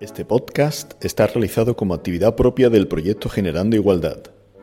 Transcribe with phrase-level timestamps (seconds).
[0.00, 4.22] Este podcast está realizado como actividad propia del proyecto Generando Igualdad,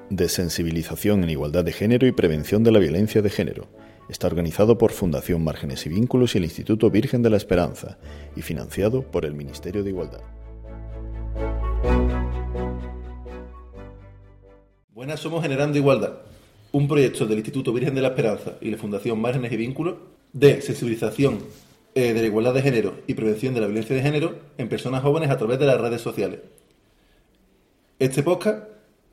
[0.10, 3.67] de sensibilización en igualdad de género y prevención de la violencia de género.
[4.10, 8.00] Está organizado por Fundación Márgenes y Vínculos y el Instituto Virgen de la Esperanza
[8.36, 10.21] y financiado por el Ministerio de Igualdad.
[14.92, 16.14] Buenas, somos Generando Igualdad,
[16.72, 19.98] un proyecto del Instituto Virgen de la Esperanza y la Fundación Márgenes y Vínculos
[20.34, 21.38] de sensibilización
[21.98, 25.01] eh, de la igualdad de género y prevención de la violencia de género en personas
[25.01, 26.42] jóvenes a través de las redes sociales.
[27.97, 28.65] Este podcast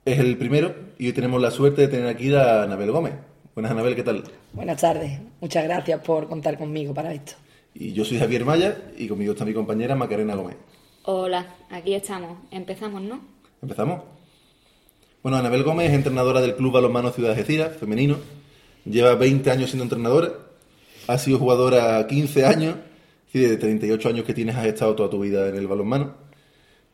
[0.05, 3.15] es el primero y hoy tenemos la suerte de tener aquí a Anabel Gómez.
[3.55, 4.25] Buenas, Anabel, ¿qué tal?
[4.52, 7.33] Buenas tardes, muchas gracias por contar conmigo para esto.
[7.73, 10.56] Y yo soy Javier Maya y conmigo está mi compañera Macarena Gómez.
[11.05, 12.37] Hola, aquí estamos.
[12.51, 13.19] Empezamos, ¿no?
[13.62, 14.03] ¿Empezamos?
[15.23, 18.19] Bueno, Anabel Gómez es entrenadora del Club Balonmano Ciudad de Algeciras, femenino.
[18.84, 20.33] Lleva 20 años siendo entrenadora.
[21.07, 22.77] Ha sido jugadora 15 años.
[23.33, 26.15] Y de 38 años que tienes has estado toda tu vida en el balonmano.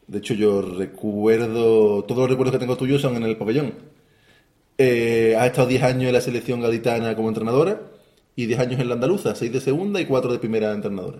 [0.06, 3.74] De hecho, yo recuerdo, todos los recuerdos que tengo tuyos son en el pabellón.
[4.79, 7.82] Eh, has estado 10 años en la selección gaditana como entrenadora
[8.34, 11.18] y 10 años en la andaluza, 6 de segunda y 4 de primera entrenadora.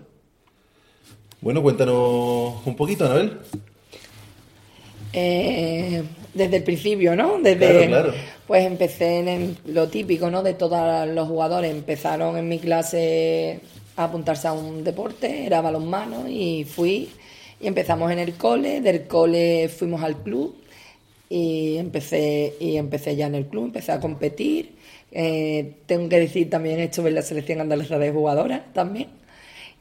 [1.39, 3.37] Bueno, cuéntanos un poquito, Anabel.
[5.13, 7.39] Eh, desde el principio, ¿no?
[7.39, 8.13] Desde, Claro, claro.
[8.47, 10.43] Pues empecé en lo típico, ¿no?
[10.43, 11.71] De todos los jugadores.
[11.71, 13.59] Empezaron en mi clase
[13.95, 17.09] a apuntarse a un deporte, era balonmano, y fui.
[17.59, 20.55] Y empezamos en el cole, del cole fuimos al club
[21.29, 24.75] y empecé, y empecé ya en el club, empecé a competir.
[25.13, 29.09] Eh, tengo que decir también estuve en la selección andaluza de jugadoras también.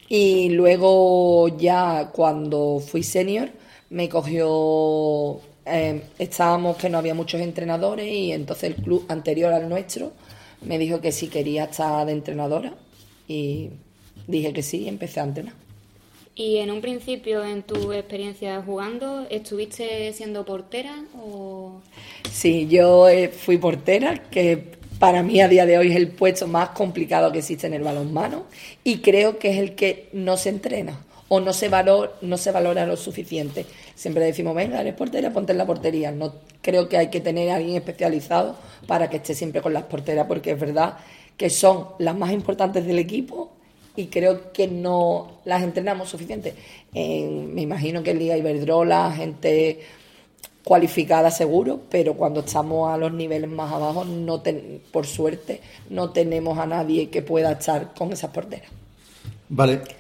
[0.08, 3.50] Y luego ya cuando fui senior
[3.90, 9.68] me cogió, eh, estábamos que no había muchos entrenadores y entonces el club anterior al
[9.68, 10.12] nuestro
[10.62, 12.74] me dijo que sí quería estar de entrenadora
[13.26, 13.70] y
[14.26, 15.54] dije que sí y empecé a entrenar.
[16.36, 21.82] Y en un principio, en tu experiencia jugando, ¿estuviste siendo portera o...?
[22.30, 26.46] Sí, yo eh, fui portera, que para mí a día de hoy es el puesto
[26.46, 28.44] más complicado que existe en el balonmano
[28.84, 31.00] y creo que es el que no se entrena
[31.32, 33.64] o no se, valor, no se valora lo suficiente.
[33.94, 36.10] Siempre decimos, venga, eres portera, ponte en la portería.
[36.10, 38.56] No creo que hay que tener a alguien especializado
[38.88, 40.98] para que esté siempre con las porteras, porque es verdad
[41.36, 43.52] que son las más importantes del equipo
[43.96, 46.54] y creo que no las entrenamos suficiente.
[46.94, 49.80] En- me imagino que en Liga Iberdrola, gente
[50.64, 55.60] cualificada seguro, pero cuando estamos a los niveles más abajo, no ten- por suerte,
[55.90, 58.70] no tenemos a nadie que pueda estar con esas porteras.
[59.48, 59.99] Vale.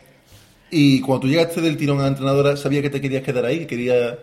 [0.70, 3.60] Y cuando tú llegaste del tirón a entrenadora, ¿sabía que te querías quedar ahí?
[3.60, 4.18] Que quería...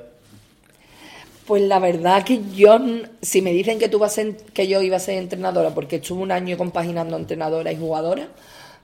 [1.45, 2.77] Pues la verdad que yo,
[3.21, 6.21] si me dicen que tú vas a que yo iba a ser entrenadora, porque estuve
[6.21, 8.27] un año compaginando entrenadora y jugadora,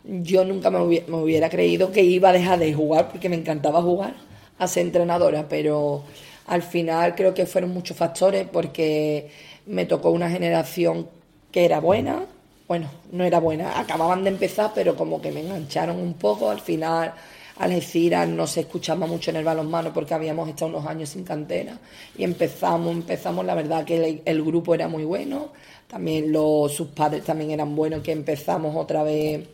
[0.05, 3.35] yo nunca me hubiera, me hubiera creído que iba a dejar de jugar, porque me
[3.35, 4.15] encantaba jugar,
[4.59, 6.03] a ser entrenadora, pero
[6.47, 9.29] al final creo que fueron muchos factores, porque
[9.65, 11.07] me tocó una generación
[11.51, 12.25] que era buena,
[12.67, 16.61] bueno, no era buena, acababan de empezar, pero como que me engancharon un poco, al
[16.61, 17.13] final
[17.57, 21.77] Algeciras no se escuchaba mucho en el balonmano porque habíamos estado unos años sin cantera
[22.17, 25.49] y empezamos, empezamos, la verdad que el, el grupo era muy bueno,
[25.87, 29.47] también los, sus padres también eran buenos, que empezamos otra vez,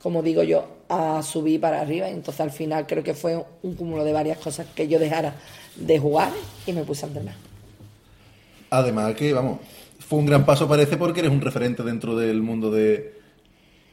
[0.00, 3.74] como digo yo, a subir para arriba y entonces al final creo que fue un
[3.74, 5.34] cúmulo de varias cosas que yo dejara
[5.74, 6.32] de jugar
[6.66, 7.34] y me puse a entrenar.
[8.70, 9.58] Además que, vamos,
[9.98, 13.14] fue un gran paso parece porque eres un referente dentro del mundo de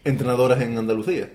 [0.03, 1.29] entrenadoras en Andalucía.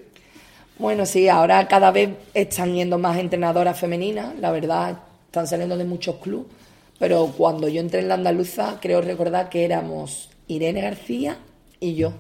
[0.82, 5.84] Bueno, sí, ahora cada vez están yendo más entrenadoras femeninas, la verdad, están saliendo de
[5.84, 6.48] muchos clubes,
[6.98, 11.38] pero cuando yo entré en la andaluza, creo recordar que éramos Irene García
[11.78, 12.14] y yo.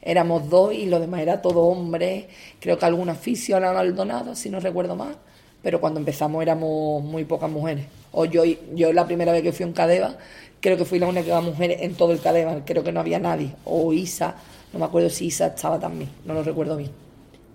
[0.00, 2.24] Éramos dos y lo demás era todo hombres,
[2.58, 5.16] creo que algún aficio a Maldonado, si no recuerdo mal,
[5.62, 7.84] pero cuando empezamos éramos muy pocas mujeres.
[8.12, 8.44] O yo,
[8.74, 10.16] yo la primera vez que fui un Cadeva,
[10.60, 13.54] creo que fui la única mujer en todo el Cadeva, creo que no había nadie.
[13.66, 14.36] O Isa,
[14.72, 17.09] no me acuerdo si Isa estaba también, no lo recuerdo bien.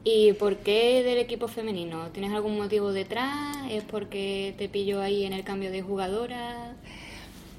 [0.06, 2.10] ¿Y por qué del equipo femenino?
[2.14, 3.57] ¿Tienes algún motivo detrás?
[3.69, 6.78] ¿Es porque te pillo ahí en el cambio de jugadora?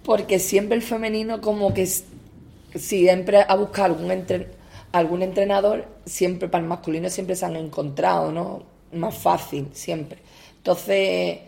[0.04, 1.88] Porque siempre el femenino como que
[2.74, 4.52] siempre a buscar algún entre-
[4.92, 8.62] algún entrenador, siempre para el masculino siempre se han encontrado, ¿no?
[8.92, 10.18] Más fácil, siempre.
[10.58, 11.40] Entonces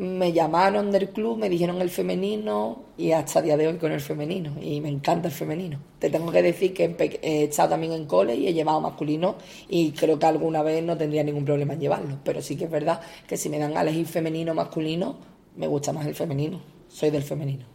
[0.00, 3.92] me llamaron del club, me dijeron el femenino y hasta el día de hoy con
[3.92, 4.54] el femenino.
[4.58, 5.78] Y me encanta el femenino.
[5.98, 9.36] Te tengo que decir que he estado también en cole y he llevado masculino
[9.68, 12.16] y creo que alguna vez no tendría ningún problema en llevarlo.
[12.24, 15.18] Pero sí que es verdad que si me dan a elegir femenino o masculino,
[15.56, 16.62] me gusta más el femenino.
[16.88, 17.66] Soy del femenino.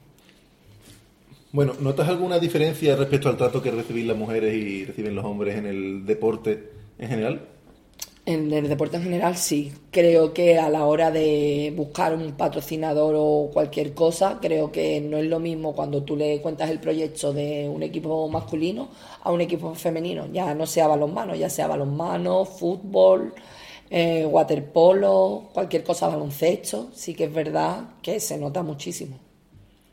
[1.51, 5.57] Bueno, ¿notas alguna diferencia respecto al trato que reciben las mujeres y reciben los hombres
[5.57, 7.55] en el deporte en general?
[8.27, 9.72] En el deporte en general sí.
[9.92, 15.18] Creo que a la hora de buscar un patrocinador o cualquier cosa, creo que no
[15.18, 18.89] es lo mismo cuando tú le cuentas el proyecto de un equipo masculino
[19.22, 20.27] a un equipo femenino.
[20.33, 23.36] Ya no sea balonmano, ya sea balonmano, fútbol,
[23.92, 26.89] eh, waterpolo, cualquier cosa, baloncesto.
[26.95, 29.19] Sí que es verdad que se nota muchísimo.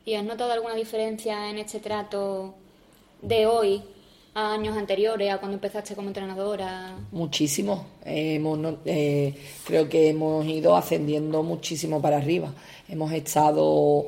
[0.05, 2.55] ¿Y has notado alguna diferencia en este trato
[3.21, 3.83] de hoy
[4.35, 6.95] a años anteriores, a cuando empezaste como entrenadora?
[7.11, 7.85] Muchísimo.
[8.05, 9.35] hemos, no- eh,
[9.65, 12.53] creo que hemos ido ascendiendo muchísimo para arriba.
[12.89, 14.07] Hemos estado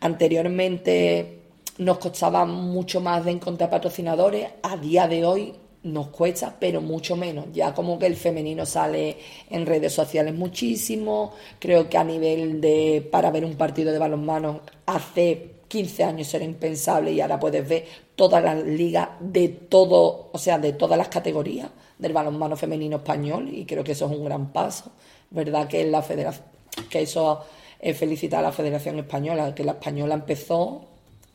[0.00, 1.38] anteriormente
[1.78, 4.48] nos costaba mucho más de encontrar patrocinadores.
[4.62, 7.46] A día de hoy nos cuesta, pero mucho menos.
[7.52, 9.18] Ya como que el femenino sale
[9.50, 11.32] en redes sociales muchísimo.
[11.58, 16.44] Creo que a nivel de para ver un partido de balonmano hace 15 años era
[16.44, 17.84] impensable y ahora puedes ver
[18.14, 23.48] todas las ligas de todo, o sea, de todas las categorías del balonmano femenino español
[23.52, 24.92] y creo que eso es un gran paso.
[25.30, 26.46] Verdad que la federación,
[26.88, 27.44] que eso
[27.80, 30.82] es felicitar a la Federación Española, que la española empezó,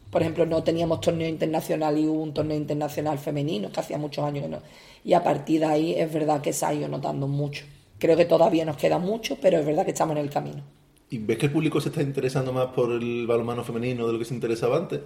[0.09, 4.25] por ejemplo, no teníamos torneo internacional y hubo un torneo internacional femenino, que hacía muchos
[4.25, 4.59] años que no.
[5.03, 7.65] Y a partir de ahí es verdad que se ha ido notando mucho.
[7.97, 10.63] Creo que todavía nos queda mucho, pero es verdad que estamos en el camino.
[11.11, 14.19] ¿Y ves que el público se está interesando más por el balonmano femenino de lo
[14.19, 15.01] que se interesaba antes?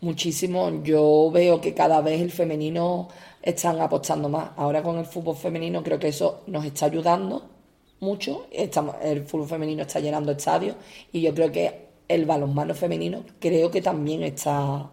[0.00, 0.84] Muchísimo.
[0.84, 3.08] Yo veo que cada vez el femenino
[3.42, 4.50] están apostando más.
[4.56, 7.44] Ahora con el fútbol femenino creo que eso nos está ayudando
[7.98, 8.46] mucho.
[8.52, 10.76] Estamos, el fútbol femenino está llenando estadios
[11.10, 14.88] y yo creo que el balonmano femenino creo que también está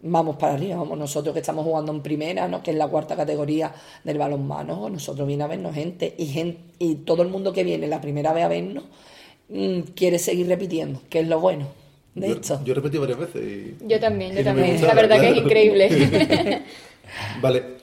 [0.00, 0.76] vamos para arriba.
[0.76, 2.62] Vamos nosotros que estamos jugando en primera, ¿no?
[2.62, 6.94] que es la cuarta categoría del balonmano, nosotros viene a vernos gente y gente y
[6.96, 8.84] todo el mundo que viene la primera vez a vernos
[9.48, 11.66] mm, quiere seguir repitiendo, que es lo bueno
[12.14, 12.60] de yo, esto.
[12.64, 13.42] yo he repetido varias veces.
[13.82, 14.72] Y, Yo también, yo y no me también.
[14.72, 16.62] gustaba, La verdad que es increíble.
[17.40, 17.76] vale.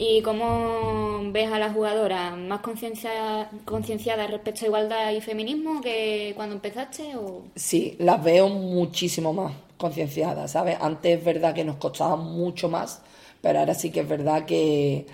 [0.00, 2.36] ¿Y cómo ves a la jugadora?
[2.36, 7.16] ¿Más conciencia- concienciada respecto a igualdad y feminismo que cuando empezaste?
[7.16, 7.42] O...
[7.56, 10.76] Sí, las veo muchísimo más concienciadas, ¿sabes?
[10.80, 13.02] Antes es verdad que nos costaba mucho más,
[13.40, 15.06] pero ahora sí que es verdad que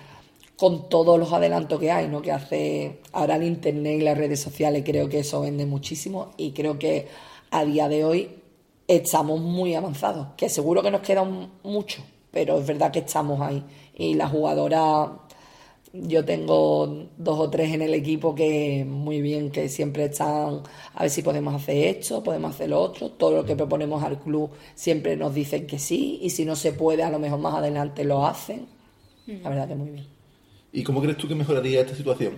[0.57, 2.21] con todos los adelantos que hay, ¿no?
[2.21, 6.51] Que hace ahora el internet y las redes sociales, creo que eso vende muchísimo y
[6.51, 7.07] creo que
[7.51, 8.29] a día de hoy
[8.87, 11.23] estamos muy avanzados, que seguro que nos queda
[11.63, 13.63] mucho, pero es verdad que estamos ahí
[13.95, 15.25] y la jugadora
[15.93, 20.61] yo tengo dos o tres en el equipo que muy bien, que siempre están
[20.93, 23.11] a ver si podemos hacer esto, podemos hacer lo otro.
[23.11, 26.73] Todo lo que proponemos al club siempre nos dicen que sí y si no se
[26.73, 28.67] puede, a lo mejor más adelante lo hacen.
[29.25, 30.14] La verdad que muy bien.
[30.77, 32.33] ¿Y cómo crees tú que mejoraría esta situación?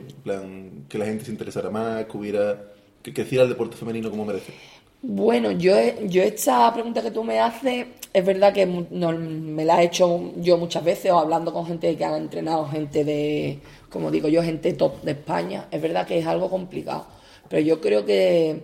[0.90, 2.72] Que la gente se interesara más, que hubiera...
[3.02, 4.54] que creciera el deporte femenino como merece.
[5.02, 5.76] Bueno, yo,
[6.08, 10.34] yo esta pregunta que tú me haces, es verdad que no- me la he hecho
[10.38, 14.42] yo muchas veces, o hablando con gente que ha entrenado, gente de, como digo yo,
[14.44, 15.68] gente top de España.
[15.72, 17.06] Es verdad que es algo complicado,
[17.48, 18.64] pero yo creo que,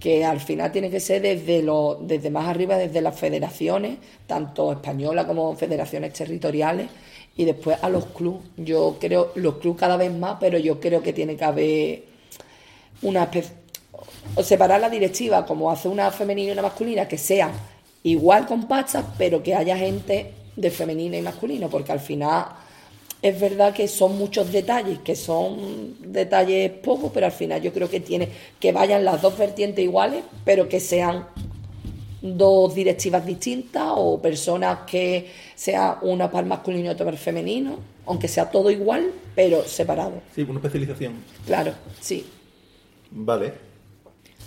[0.00, 4.72] que al final tiene que ser desde, lo, desde más arriba, desde las federaciones, tanto
[4.72, 6.88] españolas como federaciones territoriales,
[7.36, 8.42] y después a los clubes.
[8.56, 12.04] Yo creo, los clubes cada vez más, pero yo creo que tiene que haber
[13.02, 13.66] una especie
[14.34, 17.50] o separar la directiva como hace una femenina y una masculina que sea
[18.02, 22.46] igual compactas pero que haya gente de femenina y masculino porque al final
[23.22, 27.88] es verdad que son muchos detalles que son detalles pocos pero al final yo creo
[27.88, 28.28] que tiene
[28.60, 31.26] que vayan las dos vertientes iguales pero que sean
[32.36, 37.22] dos directivas distintas o personas que sea una para el masculino y otra para el
[37.22, 41.14] femenino aunque sea todo igual pero separado Sí, una especialización.
[41.46, 42.24] claro sí
[43.10, 43.52] Vale.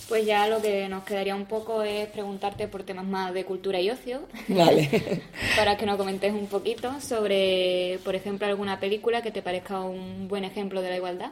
[0.10, 3.80] Pues ya lo que nos quedaría un poco es preguntarte por temas más de cultura
[3.80, 5.22] y ocio, vale
[5.56, 10.28] para que nos comentes un poquito sobre, por ejemplo, alguna película que te parezca un
[10.28, 11.32] buen ejemplo de la igualdad.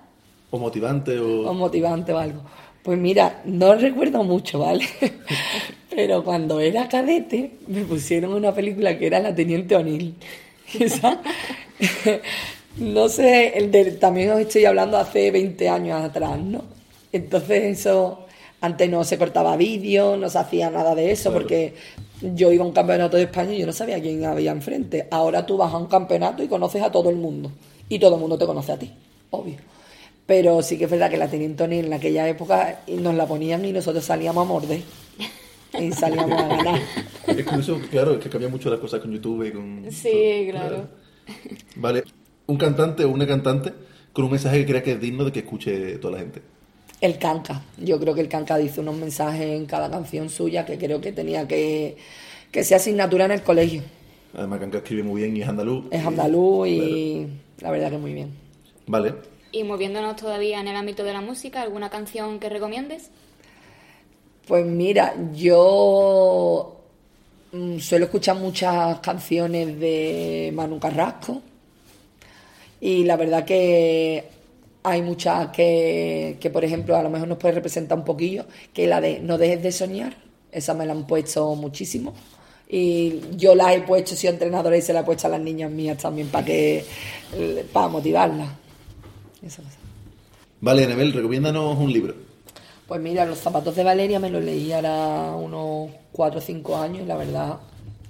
[0.51, 1.49] O motivante, o...
[1.49, 2.41] o motivante o algo.
[2.87, 4.85] Pues mira, no recuerdo mucho, ¿vale?
[5.89, 10.13] Pero cuando era cadete me pusieron una película que era La Teniente O'Neill.
[12.77, 16.63] No sé, el de- también os estoy hablando hace 20 años atrás, ¿no?
[17.11, 18.27] Entonces eso,
[18.61, 21.41] antes no se cortaba vídeo, no se hacía nada de eso, Claro.
[21.43, 21.73] porque
[22.21, 25.07] yo iba a un campeonato de España y yo no sabía quién había enfrente.
[25.11, 27.51] Ahora tú vas a un campeonato y conoces a todo el mundo.
[27.89, 28.91] Y todo el mundo te conoce a ti,
[29.31, 29.55] obvio.
[30.27, 33.65] Pero sí que es verdad que la Teniente O'Neill en aquella época nos la ponían
[33.65, 34.81] y nosotros salíamos a morder.
[35.79, 36.81] Y salíamos a ganar.
[37.27, 39.85] Es curioso, claro, es que cambia mucho las cosas con YouTube y con...
[39.91, 40.87] Sí, claro.
[41.75, 42.03] Vale.
[42.45, 43.73] Un cantante o una cantante
[44.13, 46.41] con un mensaje que crea que es digno de que escuche toda la gente.
[46.99, 47.63] El Canca.
[47.77, 51.11] Yo creo que el Canca dice unos mensajes en cada canción suya que creo que
[51.11, 51.95] tenía que,
[52.51, 53.83] que ser asignatura en el colegio.
[54.33, 55.85] Además, Canca escribe muy bien y es andaluz.
[55.91, 57.27] Es y- andaluz y
[57.59, 58.31] la verdad que muy bien.
[58.87, 59.13] Vale.
[59.51, 63.09] Y moviéndonos todavía en el ámbito de la música, ¿alguna canción que recomiendes?
[64.47, 66.77] Pues mira, yo
[67.51, 71.41] mm, suelo escuchar muchas canciones de Manu Carrasco
[72.79, 74.23] y la verdad que
[74.83, 78.87] hay muchas que, que, por ejemplo, a lo mejor nos puede representar un poquillo, que
[78.87, 80.15] la de No dejes de soñar,
[80.51, 82.13] esa me la han puesto muchísimo.
[82.69, 85.71] Y yo la he puesto, soy entrenadora y se la he puesto a las niñas
[85.71, 86.85] mías también para que
[87.71, 88.49] para motivarlas.
[89.39, 89.61] Cosa.
[90.61, 92.15] Vale, Anabel, recomiéndanos un libro.
[92.87, 97.03] Pues mira, Los zapatos de Valeria me lo leí ahora unos 4 o 5 años
[97.03, 97.59] y la verdad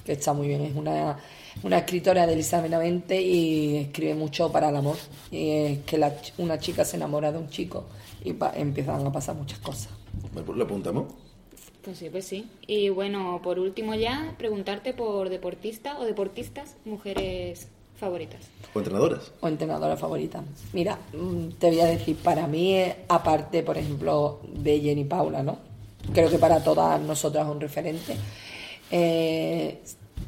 [0.06, 0.62] que está muy bien.
[0.62, 1.18] Es una,
[1.64, 4.98] una escritora de Elisa Benavente y escribe mucho para el amor.
[5.32, 7.86] Y es que la, una chica se enamora de un chico
[8.24, 9.90] y pa, empiezan a pasar muchas cosas.
[10.32, 11.14] Bueno, pues lo apuntamos.
[11.84, 12.50] Pues sí, pues sí.
[12.68, 18.42] Y bueno, por último ya, preguntarte por deportista o deportistas, mujeres favoritas.
[18.74, 19.32] ¿O entrenadoras?
[19.42, 20.44] O entrenadoras favoritas.
[20.74, 22.78] Mira, mm, te voy a decir, para mí,
[23.08, 25.58] aparte, por ejemplo, de Jenny Paula, ¿no?
[26.14, 28.16] Creo que para todas nosotras es un referente.
[28.92, 29.82] Eh,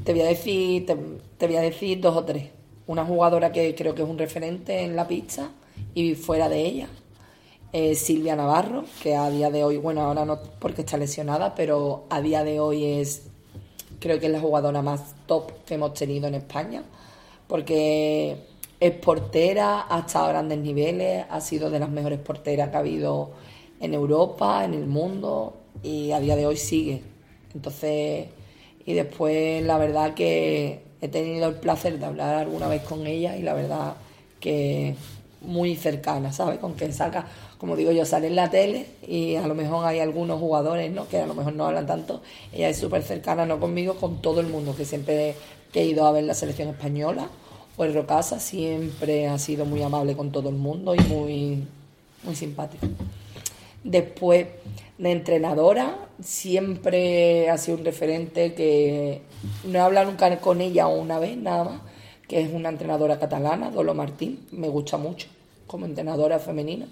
[0.03, 0.97] te voy a decir, te,
[1.37, 2.49] te, voy a decir dos o tres.
[2.87, 5.51] Una jugadora que creo que es un referente en la pista
[5.93, 6.89] y fuera de ella.
[7.71, 12.05] Eh, Silvia Navarro, que a día de hoy, bueno, ahora no porque está lesionada, pero
[12.09, 13.27] a día de hoy es,
[13.99, 16.81] creo que es la jugadora más top que hemos tenido en España,
[17.49, 18.37] porque
[18.79, 22.79] es portera, ha estado a grandes niveles, ha sido de las mejores porteras que ha
[22.79, 23.31] habido
[23.79, 27.01] en Europa, en el mundo, y a día de hoy sigue.
[27.55, 28.27] Entonces,
[28.85, 33.35] y después la verdad que he tenido el placer de hablar alguna vez con ella
[33.35, 33.95] y la verdad
[34.39, 34.95] que
[35.41, 36.59] muy cercana, ¿sabes?
[36.59, 37.25] Con que saca,
[37.59, 41.09] como digo yo, sale en la tele y a lo mejor hay algunos jugadores, ¿no?
[41.09, 42.21] Que a lo mejor no hablan tanto.
[42.53, 45.35] Ella es súper cercana, no conmigo, con todo el mundo, que siempre
[45.73, 47.27] que he ido a ver la selección española
[47.75, 51.67] o el Rocasa, siempre ha sido muy amable con todo el mundo y muy,
[52.23, 52.87] muy simpático.
[53.83, 54.47] Después,
[54.97, 59.21] de entrenadora, siempre ha sido un referente que
[59.65, 61.81] no he hablado nunca con ella una vez nada más,
[62.25, 65.27] que es una entrenadora catalana, Dolo Martín, me gusta mucho
[65.67, 66.87] como entrenadora femenina.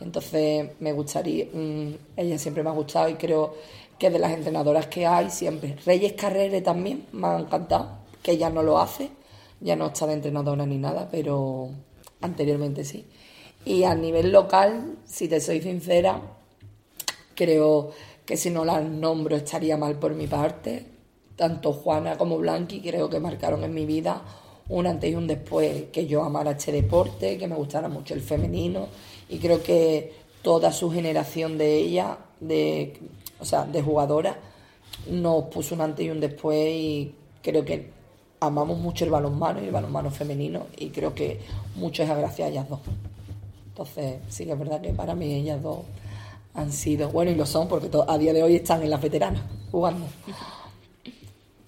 [0.00, 3.54] Entonces me gustaría, mmm, ella siempre me ha gustado y creo
[3.98, 5.76] que de las entrenadoras que hay siempre.
[5.84, 9.10] Reyes Carrere también me ha encantado, que ella no lo hace,
[9.60, 11.68] ya no está de entrenadora ni nada, pero
[12.20, 13.06] anteriormente sí.
[13.64, 16.22] Y a nivel local, si te soy sincera,
[17.34, 17.90] creo
[18.24, 20.86] que si no las nombro estaría mal por mi parte.
[21.36, 24.22] Tanto Juana como Blanqui creo que marcaron en mi vida
[24.70, 28.20] un antes y un después, que yo amara este deporte, que me gustara mucho el
[28.20, 28.86] femenino
[29.28, 30.12] y creo que
[30.42, 32.98] toda su generación de ella, de,
[33.38, 34.36] o sea, de jugadoras,
[35.10, 37.90] nos puso un antes y un después y creo que
[38.38, 41.40] amamos mucho el balonmano y el balonmano femenino y creo que
[41.74, 42.80] mucho es gracias a ellas dos.
[43.68, 45.80] Entonces, sí que es verdad que para mí ellas dos
[46.54, 49.42] han sido, bueno, y lo son porque a día de hoy están en las veteranas
[49.70, 50.06] jugando.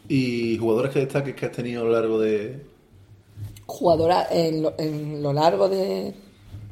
[0.09, 2.72] ¿Y jugadoras que destaques que has tenido a lo largo de...?
[3.73, 6.12] Jugadoras en lo, en lo largo de,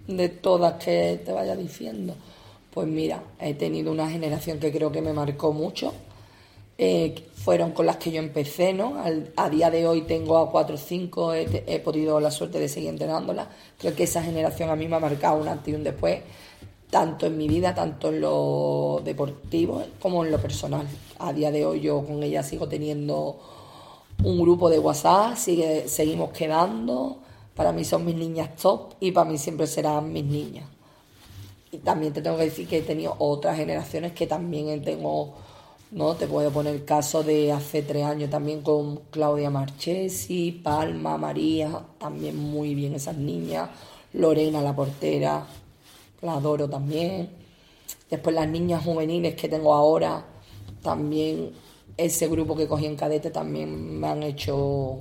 [0.07, 2.15] de todas que te vaya diciendo.
[2.71, 5.95] Pues mira, he tenido una generación que creo que me marcó mucho.
[6.77, 9.03] Eh, fueron con las que yo empecé, ¿no?
[9.37, 12.69] A día de hoy tengo a cuatro o cinco, he, he, podido la suerte de
[12.69, 13.49] seguir entrenándolas.
[13.79, 16.21] Creo que esa generación a mí me ha marcado un antes y un después,
[16.91, 20.87] tanto en mi vida, tanto en lo deportivo como en lo personal.
[21.19, 23.39] A día de hoy yo con ella sigo teniendo
[24.25, 27.19] un grupo de WhatsApp, sigue, seguimos quedando.
[27.55, 30.69] Para mí son mis niñas top y para mí siempre serán mis niñas.
[31.73, 35.35] Y también te tengo que decir que he tenido otras generaciones que también tengo
[35.91, 36.15] ¿no?
[36.15, 41.85] Te puedo poner el caso de hace tres años también con Claudia Marchesi, Palma, María,
[41.99, 43.71] también muy bien esas niñas,
[44.13, 45.45] Lorena la portera,
[46.23, 47.31] la adoro también.
[48.09, 50.25] Después las niñas juveniles que tengo ahora,
[50.83, 51.53] también
[52.05, 55.01] ese grupo que cogí en cadete también me han hecho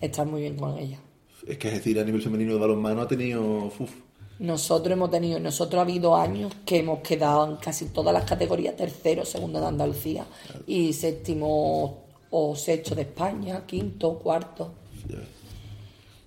[0.00, 1.00] estar muy bien con ellas.
[1.46, 3.66] Es que es decir, a nivel femenino de balonmano ha tenido...
[3.78, 3.90] Uf,
[4.38, 8.76] nosotros hemos tenido, nosotros ha habido años que hemos quedado en casi todas las categorías,
[8.76, 10.26] tercero, segundo de Andalucía
[10.66, 14.74] y séptimo o sexto de España, quinto, cuarto.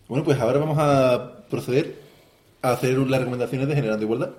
[0.09, 2.01] Bueno, pues ahora vamos a proceder
[2.61, 4.31] a hacer las recomendaciones de Generando Igualdad.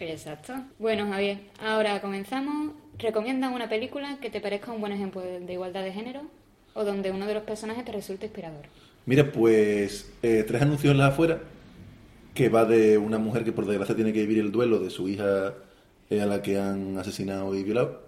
[0.00, 0.54] Exacto.
[0.78, 2.72] Bueno, Javier, ahora comenzamos.
[2.98, 6.22] ¿Recomiendan una película que te parezca un buen ejemplo de igualdad de género
[6.74, 8.66] o donde uno de los personajes te resulte inspirador?
[9.06, 11.38] Mira, pues eh, tres anuncios en las afueras
[12.34, 15.08] que va de una mujer que por desgracia tiene que vivir el duelo de su
[15.08, 15.54] hija
[16.10, 18.02] a la que han asesinado y violado.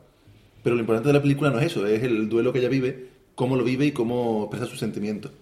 [0.62, 3.08] Pero lo importante de la película no es eso, es el duelo que ella vive,
[3.34, 5.32] cómo lo vive y cómo expresa sus sentimientos.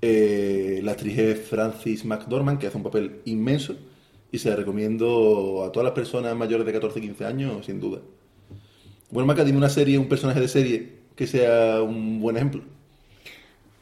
[0.00, 3.76] Eh, la actriz es Francis McDormand, que hace un papel inmenso,
[4.34, 7.78] y se la recomiendo a todas las personas mayores de 14 y 15 años, sin
[7.78, 8.00] duda.
[9.08, 12.64] Bueno, Maca, dime una serie, un personaje de serie que sea un buen ejemplo.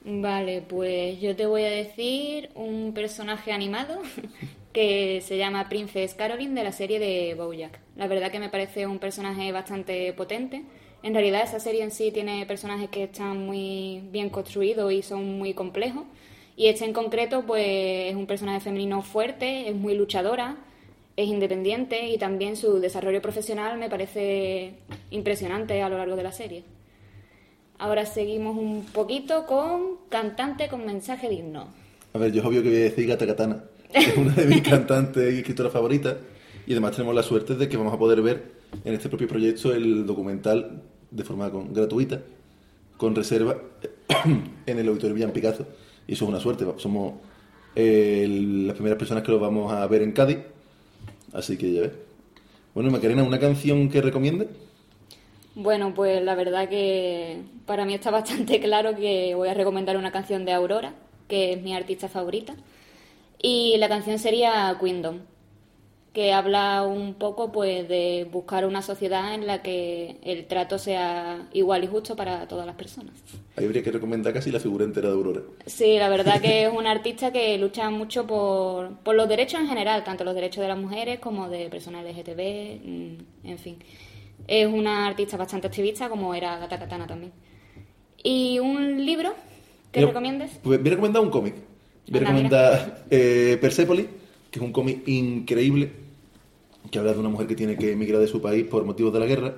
[0.04, 4.02] Vale, pues yo te voy a decir un personaje animado
[4.74, 7.80] que se llama Princess Caroline de la serie de Bojack.
[7.96, 10.64] La verdad que me parece un personaje bastante potente.
[11.02, 15.38] En realidad esa serie en sí tiene personajes que están muy bien construidos y son
[15.38, 16.04] muy complejos.
[16.62, 20.58] Y este en concreto pues es un personaje femenino fuerte, es muy luchadora,
[21.16, 24.74] es independiente y también su desarrollo profesional me parece
[25.10, 26.62] impresionante a lo largo de la serie.
[27.78, 31.66] Ahora seguimos un poquito con cantante con mensaje digno.
[32.12, 34.46] A ver, yo es obvio que voy a decir Gata Katana, que es una de
[34.46, 36.14] mis cantantes y escritoras favoritas.
[36.68, 38.52] Y además tenemos la suerte de que vamos a poder ver
[38.84, 42.20] en este propio proyecto el documental de forma con- gratuita,
[42.96, 43.56] con reserva,
[44.66, 45.66] en el Auditorio Villan Picasso.
[46.06, 47.14] Y eso es una suerte, somos
[47.74, 48.26] eh,
[48.66, 50.38] las primeras personas que lo vamos a ver en Cádiz.
[51.32, 51.92] Así que ya ves.
[52.74, 54.48] Bueno, Macarena, ¿una canción que recomiende?
[55.54, 60.12] Bueno, pues la verdad que para mí está bastante claro que voy a recomendar una
[60.12, 60.94] canción de Aurora,
[61.28, 62.54] que es mi artista favorita.
[63.40, 65.18] Y la canción sería Queendom,
[66.12, 71.48] que habla un poco pues de buscar una sociedad en la que el trato sea
[71.54, 73.14] igual y justo para todas las personas.
[73.56, 75.40] Ahí habría que recomendar casi la figura entera de Aurora.
[75.64, 79.68] Sí, la verdad que es un artista que lucha mucho por, por los derechos en
[79.68, 83.76] general, tanto los derechos de las mujeres como de personas LGTB, mm, en fin.
[84.46, 87.32] Es una artista bastante activista, como era Gata Katana también.
[88.22, 89.34] ¿Y un libro
[89.90, 90.50] que Yo- recomiendes?
[90.62, 91.54] Pues voy a recomendar un cómic.
[92.08, 94.06] Voy a recomendar eh, Persepolis,
[94.52, 95.90] que es un cómic increíble,
[96.90, 99.18] que habla de una mujer que tiene que emigrar de su país por motivos de
[99.18, 99.54] la guerra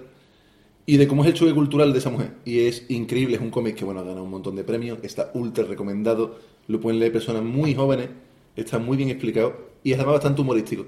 [0.86, 2.30] y de cómo es el choque cultural de esa mujer.
[2.44, 5.32] Y es increíble, es un cómic que bueno, ha ganado un montón de premios, está
[5.34, 8.08] ultra recomendado, lo pueden leer personas muy jóvenes,
[8.54, 10.86] está muy bien explicado y es además bastante humorístico.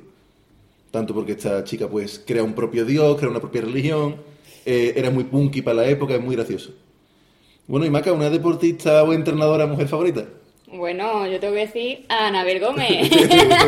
[0.92, 4.16] Tanto porque esta chica pues crea un propio dios, crea una propia religión,
[4.64, 6.72] eh, era muy punky para la época, es muy gracioso.
[7.66, 10.26] Bueno, y Maca, ¿una deportista o entrenadora mujer favorita?
[10.68, 13.09] Bueno, yo tengo que decir a Anabel Gómez.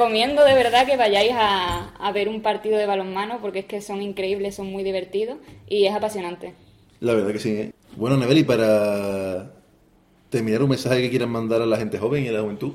[0.00, 3.82] Recomiendo de verdad que vayáis a, a ver un partido de balonmano porque es que
[3.82, 5.36] son increíbles, son muy divertidos
[5.68, 6.54] y es apasionante.
[7.00, 7.50] La verdad que sí.
[7.50, 7.72] ¿eh?
[7.96, 9.52] Bueno, Nebeli, para
[10.30, 12.72] terminar un mensaje que quieran mandar a la gente joven y a la juventud.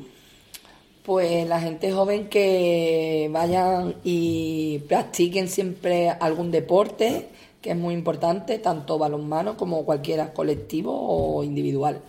[1.04, 8.60] Pues la gente joven que vayan y practiquen siempre algún deporte, que es muy importante,
[8.60, 12.02] tanto balonmano como cualquiera colectivo o individual.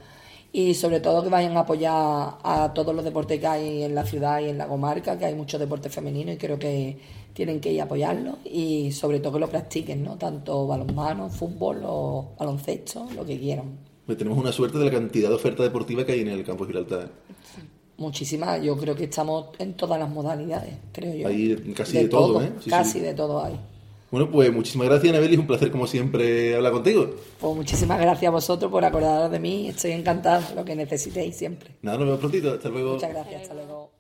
[0.57, 4.07] Y sobre todo que vayan a apoyar a todos los deportes que hay en la
[4.07, 6.97] ciudad y en la comarca, que hay muchos deportes femeninos y creo que
[7.35, 10.17] tienen que ir a apoyarlos y sobre todo que lo practiquen, ¿no?
[10.17, 13.67] Tanto balonmano, fútbol o baloncesto, lo que quieran.
[14.07, 16.65] Pues tenemos una suerte de la cantidad de oferta deportiva que hay en el campo
[16.65, 17.03] de Gibraltar.
[17.03, 17.63] ¿eh?
[17.99, 21.29] Muchísimas, yo creo que estamos en todas las modalidades, creo yo.
[21.29, 22.53] Hay casi de todo, ¿eh?
[22.61, 23.01] Sí, casi sí.
[23.01, 23.61] de todo hay.
[24.11, 25.35] Bueno, pues muchísimas gracias, Nebeli.
[25.35, 27.11] Es un placer, como siempre, hablar contigo.
[27.41, 29.69] Pues muchísimas gracias a vosotros por acordaros de mí.
[29.69, 31.71] Estoy encantada, lo que necesitéis siempre.
[31.83, 32.53] Nada, nos vemos prontito.
[32.53, 32.95] Hasta luego.
[32.95, 33.96] Muchas gracias, hasta luego.